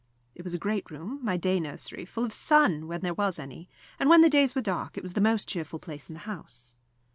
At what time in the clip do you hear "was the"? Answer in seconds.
5.03-5.21